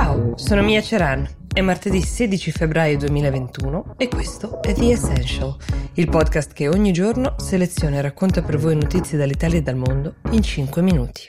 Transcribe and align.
Ciao, 0.00 0.36
sono 0.36 0.62
Mia 0.62 0.80
Ceran. 0.80 1.28
È 1.52 1.60
martedì 1.60 2.00
16 2.00 2.52
febbraio 2.52 2.98
2021 2.98 3.96
e 3.96 4.06
questo 4.06 4.62
è 4.62 4.72
The 4.72 4.92
Essential, 4.92 5.56
il 5.94 6.08
podcast 6.08 6.52
che 6.52 6.68
ogni 6.68 6.92
giorno 6.92 7.34
seleziona 7.36 7.96
e 7.96 8.02
racconta 8.02 8.40
per 8.40 8.58
voi 8.58 8.76
notizie 8.76 9.18
dall'Italia 9.18 9.58
e 9.58 9.62
dal 9.62 9.74
mondo 9.74 10.14
in 10.30 10.40
5 10.40 10.82
minuti. 10.82 11.26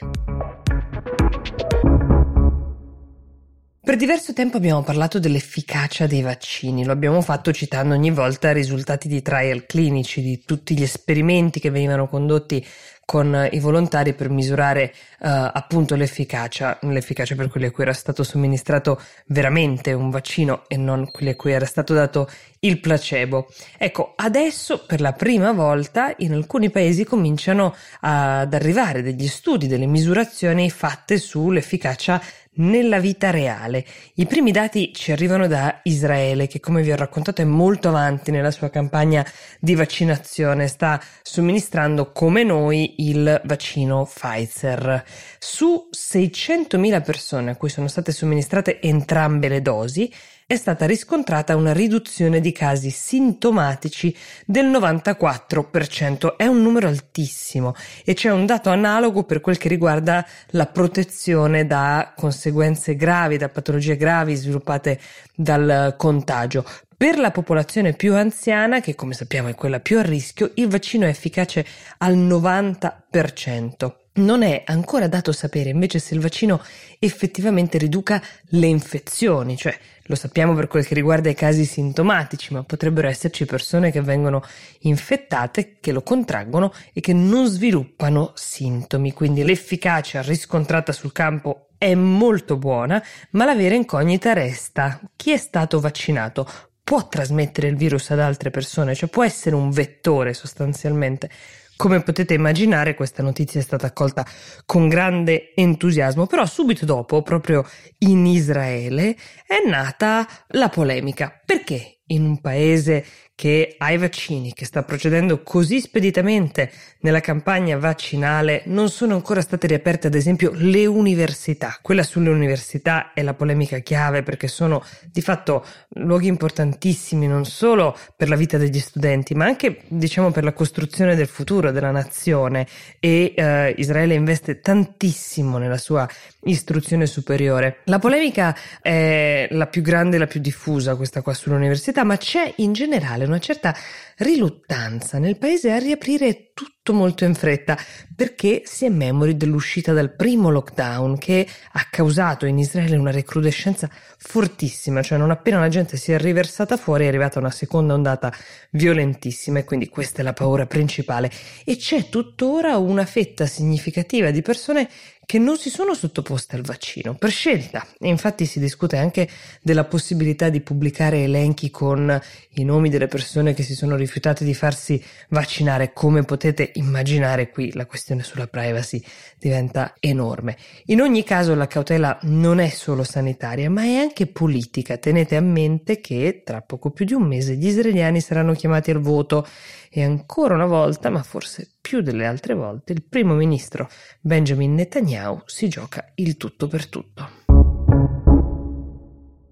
Per 3.82 3.96
diverso 3.96 4.32
tempo 4.32 4.58
abbiamo 4.58 4.84
parlato 4.84 5.18
dell'efficacia 5.18 6.06
dei 6.06 6.22
vaccini, 6.22 6.84
lo 6.84 6.92
abbiamo 6.92 7.22
fatto 7.22 7.52
citando 7.52 7.94
ogni 7.94 8.12
volta 8.12 8.52
risultati 8.52 9.08
di 9.08 9.20
trial 9.20 9.66
clinici, 9.66 10.22
di 10.22 10.44
tutti 10.46 10.78
gli 10.78 10.84
esperimenti 10.84 11.58
che 11.58 11.70
venivano 11.70 12.06
condotti 12.06 12.64
con 13.10 13.48
i 13.50 13.58
volontari 13.58 14.14
per 14.14 14.30
misurare 14.30 14.94
uh, 15.18 15.26
appunto 15.52 15.96
l'efficacia, 15.96 16.78
l'efficacia 16.82 17.34
per 17.34 17.48
quelli 17.48 17.66
a 17.66 17.72
cui 17.72 17.82
era 17.82 17.92
stato 17.92 18.22
somministrato 18.22 19.02
veramente 19.26 19.92
un 19.92 20.10
vaccino 20.10 20.62
e 20.68 20.76
non 20.76 21.10
quelli 21.10 21.30
a 21.30 21.34
cui 21.34 21.50
era 21.50 21.66
stato 21.66 21.92
dato 21.92 22.30
il 22.60 22.78
placebo. 22.78 23.48
Ecco, 23.76 24.12
adesso 24.14 24.84
per 24.86 25.00
la 25.00 25.12
prima 25.12 25.50
volta 25.50 26.14
in 26.18 26.34
alcuni 26.34 26.70
paesi 26.70 27.02
cominciano 27.02 27.74
ad 27.98 28.54
arrivare 28.54 29.02
degli 29.02 29.26
studi, 29.26 29.66
delle 29.66 29.86
misurazioni 29.86 30.70
fatte 30.70 31.18
sull'efficacia 31.18 32.22
nella 32.52 32.98
vita 32.98 33.30
reale. 33.30 33.84
I 34.14 34.26
primi 34.26 34.50
dati 34.50 34.92
ci 34.92 35.12
arrivano 35.12 35.46
da 35.46 35.80
Israele, 35.84 36.46
che 36.46 36.60
come 36.60 36.82
vi 36.82 36.90
ho 36.90 36.96
raccontato 36.96 37.42
è 37.42 37.44
molto 37.44 37.88
avanti 37.88 38.30
nella 38.30 38.50
sua 38.50 38.70
campagna 38.70 39.24
di 39.58 39.74
vaccinazione, 39.74 40.66
sta 40.66 41.00
somministrando 41.22 42.12
come 42.12 42.42
noi 42.42 42.99
il 43.00 43.40
vaccino 43.44 44.04
Pfizer. 44.04 45.04
Su 45.38 45.88
600.000 45.90 47.02
persone 47.02 47.50
a 47.50 47.56
cui 47.56 47.68
sono 47.68 47.88
state 47.88 48.12
somministrate 48.12 48.80
entrambe 48.80 49.48
le 49.48 49.62
dosi, 49.62 50.12
è 50.50 50.56
stata 50.56 50.84
riscontrata 50.84 51.54
una 51.54 51.72
riduzione 51.72 52.40
di 52.40 52.50
casi 52.50 52.90
sintomatici 52.90 54.12
del 54.44 54.66
94%. 54.66 56.36
È 56.36 56.46
un 56.46 56.60
numero 56.60 56.88
altissimo 56.88 57.74
e 58.04 58.14
c'è 58.14 58.32
un 58.32 58.46
dato 58.46 58.68
analogo 58.70 59.22
per 59.22 59.40
quel 59.40 59.58
che 59.58 59.68
riguarda 59.68 60.26
la 60.48 60.66
protezione 60.66 61.68
da 61.68 62.14
conseguenze 62.16 62.96
gravi, 62.96 63.36
da 63.36 63.48
patologie 63.48 63.96
gravi 63.96 64.34
sviluppate 64.34 64.98
dal 65.36 65.94
contagio. 65.96 66.64
Per 67.00 67.18
la 67.18 67.30
popolazione 67.30 67.94
più 67.94 68.14
anziana, 68.14 68.80
che 68.80 68.94
come 68.94 69.14
sappiamo 69.14 69.48
è 69.48 69.54
quella 69.54 69.80
più 69.80 69.96
a 69.96 70.02
rischio, 70.02 70.50
il 70.56 70.68
vaccino 70.68 71.06
è 71.06 71.08
efficace 71.08 71.64
al 71.96 72.14
90%. 72.14 73.92
Non 74.16 74.42
è 74.42 74.64
ancora 74.66 75.08
dato 75.08 75.32
sapere 75.32 75.70
invece 75.70 75.98
se 75.98 76.12
il 76.12 76.20
vaccino 76.20 76.62
effettivamente 76.98 77.78
riduca 77.78 78.22
le 78.48 78.66
infezioni, 78.66 79.56
cioè 79.56 79.74
lo 80.02 80.14
sappiamo 80.14 80.52
per 80.52 80.66
quel 80.66 80.84
che 80.84 80.92
riguarda 80.92 81.30
i 81.30 81.34
casi 81.34 81.64
sintomatici, 81.64 82.52
ma 82.52 82.64
potrebbero 82.64 83.08
esserci 83.08 83.46
persone 83.46 83.90
che 83.90 84.02
vengono 84.02 84.42
infettate, 84.80 85.78
che 85.80 85.92
lo 85.92 86.02
contraggono 86.02 86.70
e 86.92 87.00
che 87.00 87.14
non 87.14 87.46
sviluppano 87.46 88.32
sintomi, 88.34 89.14
quindi 89.14 89.42
l'efficacia 89.42 90.20
riscontrata 90.20 90.92
sul 90.92 91.12
campo 91.12 91.68
è 91.78 91.94
molto 91.94 92.58
buona, 92.58 93.02
ma 93.30 93.46
la 93.46 93.54
vera 93.54 93.74
incognita 93.74 94.34
resta. 94.34 95.00
Chi 95.16 95.32
è 95.32 95.38
stato 95.38 95.80
vaccinato 95.80 96.68
può 96.90 97.06
trasmettere 97.06 97.68
il 97.68 97.76
virus 97.76 98.10
ad 98.10 98.18
altre 98.18 98.50
persone, 98.50 98.96
cioè 98.96 99.08
può 99.08 99.22
essere 99.22 99.54
un 99.54 99.70
vettore 99.70 100.34
sostanzialmente. 100.34 101.30
Come 101.76 102.02
potete 102.02 102.34
immaginare, 102.34 102.96
questa 102.96 103.22
notizia 103.22 103.60
è 103.60 103.62
stata 103.62 103.86
accolta 103.86 104.26
con 104.66 104.88
grande 104.88 105.54
entusiasmo, 105.54 106.26
però 106.26 106.44
subito 106.46 106.84
dopo, 106.86 107.22
proprio 107.22 107.64
in 107.98 108.26
Israele, 108.26 109.14
è 109.46 109.64
nata 109.64 110.26
la 110.48 110.68
polemica. 110.68 111.40
Perché 111.46 111.99
in 112.10 112.24
un 112.24 112.40
paese 112.40 113.04
che 113.40 113.76
ha 113.78 113.90
i 113.90 113.96
vaccini, 113.96 114.52
che 114.52 114.66
sta 114.66 114.82
procedendo 114.82 115.42
così 115.42 115.80
speditamente 115.80 116.70
nella 117.00 117.20
campagna 117.20 117.78
vaccinale, 117.78 118.64
non 118.66 118.90
sono 118.90 119.14
ancora 119.14 119.40
state 119.40 119.66
riaperte 119.66 120.08
ad 120.08 120.14
esempio 120.14 120.52
le 120.54 120.84
università. 120.84 121.78
Quella 121.80 122.02
sulle 122.02 122.28
università 122.28 123.14
è 123.14 123.22
la 123.22 123.32
polemica 123.32 123.78
chiave 123.78 124.22
perché 124.22 124.46
sono 124.46 124.84
di 125.10 125.22
fatto 125.22 125.64
luoghi 125.94 126.26
importantissimi 126.26 127.26
non 127.26 127.46
solo 127.46 127.96
per 128.14 128.28
la 128.28 128.36
vita 128.36 128.58
degli 128.58 128.78
studenti, 128.78 129.34
ma 129.34 129.46
anche 129.46 129.84
diciamo 129.88 130.30
per 130.32 130.44
la 130.44 130.52
costruzione 130.52 131.16
del 131.16 131.26
futuro 131.26 131.70
della 131.70 131.92
nazione 131.92 132.66
e 132.98 133.32
eh, 133.34 133.74
Israele 133.78 134.12
investe 134.12 134.60
tantissimo 134.60 135.56
nella 135.56 135.78
sua 135.78 136.06
istruzione 136.44 137.06
superiore. 137.06 137.78
La 137.84 137.98
polemica 137.98 138.54
è 138.82 139.48
la 139.50 139.66
più 139.66 139.80
grande 139.80 140.16
e 140.16 140.18
la 140.18 140.26
più 140.26 140.40
diffusa, 140.40 140.94
questa 140.94 141.22
qua 141.22 141.32
sull'università, 141.32 141.99
ma 142.04 142.16
c'è 142.16 142.52
in 142.56 142.72
generale 142.72 143.24
una 143.24 143.38
certa 143.38 143.74
riluttanza 144.18 145.18
nel 145.18 145.38
paese 145.38 145.72
a 145.72 145.78
riaprire 145.78 146.49
tutto 146.60 146.92
molto 146.92 147.24
in 147.24 147.34
fretta 147.34 147.78
perché 148.14 148.62
si 148.66 148.84
è 148.84 148.90
memori 148.90 149.34
dell'uscita 149.34 149.94
dal 149.94 150.14
primo 150.14 150.50
lockdown 150.50 151.16
che 151.16 151.46
ha 151.72 151.86
causato 151.90 152.44
in 152.44 152.58
Israele 152.58 152.96
una 152.96 153.10
recrudescenza 153.10 153.88
fortissima, 154.18 155.00
cioè 155.00 155.16
non 155.16 155.30
appena 155.30 155.58
la 155.58 155.68
gente 155.68 155.96
si 155.96 156.12
è 156.12 156.18
riversata 156.18 156.76
fuori 156.76 157.04
è 157.04 157.08
arrivata 157.08 157.38
una 157.38 157.50
seconda 157.50 157.94
ondata 157.94 158.30
violentissima 158.72 159.60
e 159.60 159.64
quindi 159.64 159.88
questa 159.88 160.20
è 160.20 160.22
la 160.22 160.34
paura 160.34 160.66
principale 160.66 161.30
e 161.64 161.76
c'è 161.76 162.10
tuttora 162.10 162.76
una 162.76 163.06
fetta 163.06 163.46
significativa 163.46 164.30
di 164.30 164.42
persone 164.42 164.88
che 165.30 165.38
non 165.38 165.56
si 165.56 165.70
sono 165.70 165.94
sottoposte 165.94 166.56
al 166.56 166.62
vaccino 166.62 167.14
per 167.14 167.30
scelta. 167.30 167.86
E 168.00 168.08
infatti 168.08 168.46
si 168.46 168.58
discute 168.58 168.96
anche 168.96 169.28
della 169.62 169.84
possibilità 169.84 170.48
di 170.48 170.60
pubblicare 170.60 171.22
elenchi 171.22 171.70
con 171.70 172.20
i 172.54 172.64
nomi 172.64 172.88
delle 172.88 173.06
persone 173.06 173.54
che 173.54 173.62
si 173.62 173.76
sono 173.76 173.94
rifiutate 173.94 174.44
di 174.44 174.54
farsi 174.54 175.00
vaccinare. 175.28 175.92
Come 175.92 176.24
potete 176.50 176.78
immaginare 176.78 177.50
qui 177.50 177.72
la 177.72 177.86
questione 177.86 178.22
sulla 178.22 178.46
privacy 178.46 179.02
diventa 179.38 179.94
enorme. 180.00 180.56
In 180.86 181.00
ogni 181.00 181.22
caso 181.22 181.54
la 181.54 181.66
cautela 181.66 182.18
non 182.22 182.58
è 182.58 182.68
solo 182.68 183.04
sanitaria, 183.04 183.70
ma 183.70 183.82
è 183.82 183.96
anche 183.96 184.26
politica. 184.26 184.98
Tenete 184.98 185.36
a 185.36 185.40
mente 185.40 186.00
che 186.00 186.42
tra 186.44 186.60
poco 186.60 186.90
più 186.90 187.04
di 187.04 187.14
un 187.14 187.22
mese 187.22 187.54
gli 187.54 187.66
israeliani 187.66 188.20
saranno 188.20 188.52
chiamati 188.52 188.90
al 188.90 189.00
voto 189.00 189.46
e 189.90 190.02
ancora 190.02 190.54
una 190.54 190.66
volta, 190.66 191.10
ma 191.10 191.22
forse 191.22 191.68
più 191.80 192.00
delle 192.00 192.26
altre 192.26 192.54
volte, 192.54 192.92
il 192.92 193.02
primo 193.02 193.34
ministro 193.34 193.88
Benjamin 194.20 194.74
Netanyahu 194.74 195.42
si 195.46 195.68
gioca 195.68 196.12
il 196.16 196.36
tutto 196.36 196.68
per 196.68 196.86
tutto. 196.86 197.39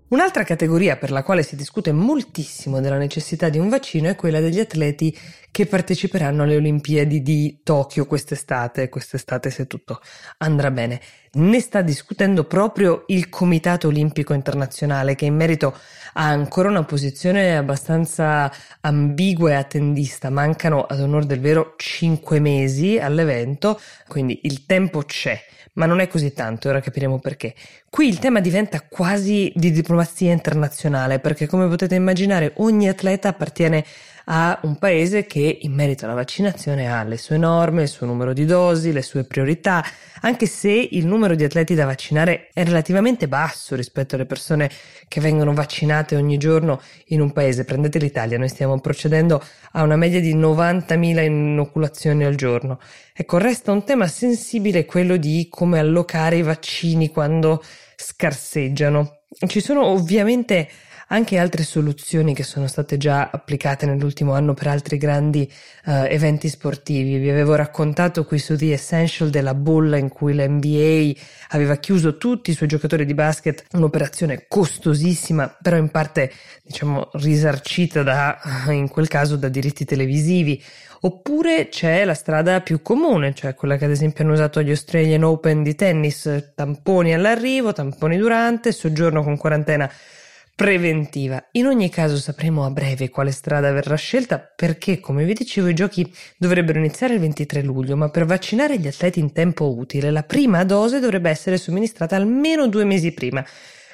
Un'altra 0.09 0.43
categoria 0.43 0.97
per 0.97 1.11
la 1.11 1.23
quale 1.23 1.43
si 1.43 1.55
discute 1.55 1.93
moltissimo 1.93 2.81
della 2.81 2.97
necessità 2.97 3.51
di 3.51 3.59
un 3.59 3.69
vaccino 3.69 4.09
è 4.09 4.17
quella 4.17 4.41
degli 4.41 4.59
atleti 4.59 5.15
che 5.51 5.67
parteciperanno 5.67 6.45
alle 6.45 6.57
Olimpiadi 6.57 7.21
di 7.21 7.61
Tokyo 7.63 8.07
quest'estate, 8.07 8.89
quest'estate 8.89 9.51
se 9.51 9.67
tutto 9.67 10.01
andrà 10.39 10.71
bene. 10.71 10.99
Ne 11.33 11.61
sta 11.61 11.83
discutendo 11.83 12.45
proprio 12.45 13.05
il 13.09 13.29
Comitato 13.29 13.89
Olimpico 13.89 14.33
Internazionale 14.33 15.15
che 15.15 15.27
in 15.27 15.35
merito 15.35 15.77
ha 16.15 16.27
ancora 16.27 16.71
una 16.71 16.85
posizione 16.85 17.55
abbastanza 17.55 18.51
ambigua 18.81 19.51
e 19.51 19.55
attendista. 19.57 20.31
Mancano 20.31 20.85
ad 20.85 21.03
onore 21.03 21.27
del 21.27 21.41
vero 21.41 21.75
cinque 21.77 22.41
mesi 22.41 22.99
all'evento, 22.99 23.79
quindi 24.07 24.41
il 24.45 24.65
tempo 24.65 25.03
c'è 25.03 25.39
ma 25.79 25.87
non 25.87 26.01
è 26.01 26.09
così 26.09 26.33
tanto, 26.33 26.69
ora 26.69 26.81
capiremo 26.81 27.19
perché. 27.21 27.55
Qui 27.91 28.07
il 28.07 28.19
tema 28.19 28.41
diventa 28.41 28.83
quasi 28.87 29.51
di 29.55 29.71
diplomazia 29.71 30.31
internazionale, 30.31 31.21
perché 31.21 31.47
come 31.47 31.67
potete 31.69 31.95
immaginare 31.95 32.53
ogni 32.57 32.87
atleta 32.87 33.29
appartiene 33.29 33.85
a 34.31 34.59
un 34.65 34.77
paese 34.77 35.27
che 35.27 35.59
in 35.63 35.73
merito 35.73 36.05
alla 36.05 36.15
vaccinazione 36.15 36.93
ha 36.93 37.03
le 37.03 37.17
sue 37.17 37.39
norme, 37.39 37.83
il 37.83 37.89
suo 37.89 38.07
numero 38.07 38.35
di 38.35 38.45
dosi, 38.45 38.93
le 38.93 39.01
sue 39.01 39.25
priorità, 39.25 39.83
anche 40.21 40.47
se 40.47 40.71
il 40.71 41.07
numero 41.07 41.35
di 41.35 41.45
atleti 41.45 41.75
da 41.75 41.87
vaccinare 41.87 42.49
è 42.53 42.63
relativamente 42.63 43.27
basso 43.27 43.75
rispetto 43.75 44.17
alle 44.17 44.27
persone 44.27 44.71
che 45.09 45.23
vengono 45.23 45.55
vaccinate 45.55 46.15
ogni 46.15 46.37
giorno 46.37 46.81
in 47.07 47.23
un 47.23 47.33
paese. 47.33 47.65
Prendete 47.65 47.99
l'Italia, 47.99 48.37
noi 48.37 48.49
stiamo 48.49 48.79
procedendo 48.81 49.43
a 49.73 49.83
una 49.83 49.97
media 49.97 50.21
di 50.21 50.37
90.000 50.37 51.25
inoculazioni 51.25 52.25
al 52.25 52.35
giorno. 52.35 52.79
Ecco, 53.15 53.39
resta 53.39 53.73
un 53.73 53.83
tema 53.85 54.07
sensibile 54.09 54.85
quello 54.85 55.17
di 55.17 55.49
come 55.51 55.79
allocare 55.79 56.37
i 56.37 56.43
vaccini 56.43 57.09
quando 57.09 57.63
scarseggiano. 57.97 59.21
Ci 59.47 59.61
sono 59.61 59.85
ovviamente 59.87 60.69
anche 61.09 61.39
altre 61.39 61.63
soluzioni 61.63 62.35
che 62.35 62.43
sono 62.43 62.67
state 62.67 62.97
già 62.97 63.31
applicate 63.33 63.87
nell'ultimo 63.87 64.35
anno 64.35 64.55
per 64.55 64.67
altri 64.67 64.99
grandi 64.99 65.51
uh, 65.87 65.91
eventi 66.09 66.49
sportivi. 66.49 67.19
Vi 67.19 67.31
avevo 67.31 67.55
raccontato 67.55 68.25
qui 68.25 68.39
su 68.39 68.57
The 68.57 68.73
Essential 68.73 69.31
della 69.31 69.55
bolla 69.55 69.97
in 69.97 70.09
cui 70.09 70.35
l'NBA 70.35 71.19
aveva 71.49 71.77
chiuso 71.77 72.19
tutti 72.19 72.51
i 72.51 72.55
suoi 72.55 72.69
giocatori 72.69 73.07
di 73.07 73.15
basket, 73.15 73.65
un'operazione 73.73 74.45
costosissima, 74.49 75.57
però 75.63 75.77
in 75.77 75.91
parte 75.91 76.31
diciamo 76.63 77.09
risarcita 77.15 78.03
da, 78.03 78.39
in 78.69 78.89
quel 78.89 79.09
caso 79.09 79.37
da 79.37 79.49
diritti 79.49 79.85
televisivi. 79.85 80.63
Oppure 81.01 81.69
c'è 81.69 82.05
la 82.05 82.15
strada 82.15 82.61
più 82.61 82.83
comune, 82.83 83.33
cioè 83.33 83.55
quella 83.55 83.77
che 83.77 83.85
ad 83.85 83.93
esempio 83.93 84.25
hanno 84.25 84.33
usato 84.33 84.61
gli 84.61 84.71
Australian 84.71 85.23
Open 85.23 85.63
di 85.63 85.77
tennis, 85.77 86.51
tamponi 86.57 87.15
all'arrivo, 87.15 87.73
tamponi 87.73 88.17
durante, 88.17 88.73
soggiorno 88.73 89.23
con 89.23 89.37
quarantena 89.37 89.89
preventiva. 90.59 91.51
In 91.53 91.67
ogni 91.67 91.89
caso 91.89 92.17
sapremo 92.17 92.65
a 92.65 92.71
breve 92.71 93.11
quale 93.11 93.31
strada 93.31 93.71
verrà 93.71 93.95
scelta 93.95 94.41
perché, 94.41 94.99
come 94.99 95.25
vi 95.25 95.33
dicevo, 95.33 95.69
i 95.69 95.75
giochi 95.75 96.13
dovrebbero 96.37 96.81
iniziare 96.81 97.15
il 97.15 97.21
23 97.21 97.63
luglio, 97.63 97.97
ma 97.97 98.09
per 98.09 98.25
vaccinare 98.25 98.77
gli 98.77 98.89
atleti 98.89 99.21
in 99.21 99.31
tempo 99.31 99.73
utile 99.73 100.11
la 100.11 100.25
prima 100.25 100.65
dose 100.65 100.99
dovrebbe 100.99 101.31
essere 101.31 101.59
somministrata 101.59 102.17
almeno 102.17 102.67
due 102.67 102.83
mesi 102.83 103.13
prima. 103.13 103.47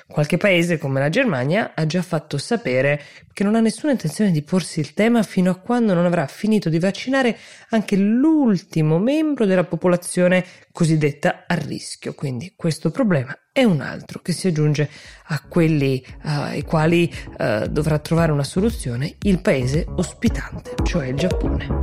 Qualche 0.06 0.36
paese 0.36 0.76
come 0.76 1.00
la 1.00 1.08
Germania 1.08 1.72
ha 1.74 1.86
già 1.86 2.02
fatto 2.02 2.36
sapere 2.36 3.00
che 3.32 3.42
non 3.42 3.54
ha 3.54 3.60
nessuna 3.60 3.92
intenzione 3.92 4.30
di 4.30 4.42
porsi 4.42 4.80
il 4.80 4.92
tema 4.92 5.22
fino 5.22 5.50
a 5.50 5.56
quando 5.56 5.94
non 5.94 6.04
avrà 6.04 6.26
finito 6.26 6.68
di 6.68 6.78
vaccinare 6.78 7.36
anche 7.70 7.96
l'ultimo 7.96 8.98
membro 8.98 9.46
della 9.46 9.64
popolazione 9.64 10.44
cosiddetta 10.72 11.44
a 11.46 11.54
rischio. 11.54 12.12
Quindi 12.12 12.52
questo 12.54 12.90
problema 12.90 13.36
è 13.50 13.64
un 13.64 13.80
altro 13.80 14.20
che 14.20 14.32
si 14.32 14.46
aggiunge 14.46 14.90
a 15.28 15.40
quelli 15.48 16.04
uh, 16.06 16.18
ai 16.22 16.62
quali 16.62 17.10
uh, 17.38 17.66
dovrà 17.66 17.98
trovare 17.98 18.30
una 18.30 18.44
soluzione 18.44 19.16
il 19.22 19.40
paese 19.40 19.86
ospitante, 19.88 20.74
cioè 20.84 21.06
il 21.06 21.16
Giappone. 21.16 21.78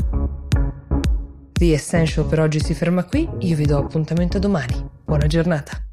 The 1.52 1.74
Essential 1.74 2.26
per 2.28 2.40
oggi 2.40 2.60
si 2.60 2.74
ferma 2.74 3.04
qui, 3.04 3.28
io 3.40 3.56
vi 3.56 3.66
do 3.66 3.78
appuntamento 3.78 4.38
domani. 4.40 4.88
Buona 5.04 5.28
giornata. 5.28 5.91